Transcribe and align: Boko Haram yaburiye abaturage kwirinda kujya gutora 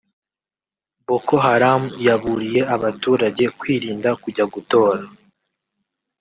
Boko 1.07 1.33
Haram 1.45 1.81
yaburiye 2.07 2.61
abaturage 2.75 3.43
kwirinda 3.59 4.09
kujya 4.21 4.45
gutora 4.53 5.03